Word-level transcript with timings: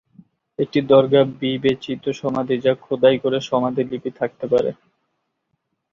একটি 0.59 0.79
দরগা 0.89 1.21
বিবেচিত 1.39 2.03
সমাধি 2.21 2.55
যা 2.65 2.73
খোদাই 2.83 3.17
করে 3.23 3.37
সমাধি 3.49 3.81
লিপি 3.89 4.11
থাকতে 4.19 4.45
পারে। 4.51 4.71